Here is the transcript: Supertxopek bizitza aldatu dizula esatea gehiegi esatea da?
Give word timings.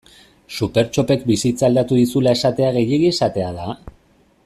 Supertxopek 0.59 1.27
bizitza 1.31 1.67
aldatu 1.69 1.99
dizula 2.01 2.33
esatea 2.39 2.73
gehiegi 2.79 3.13
esatea 3.15 3.53
da? 3.63 3.77